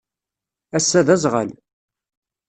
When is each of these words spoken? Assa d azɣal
Assa 0.77 1.01
d 1.07 1.09
azɣal 1.15 1.49